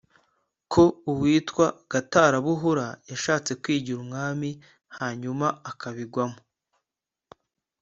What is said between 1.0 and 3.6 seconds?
uwitwa gatarabuhura yashatse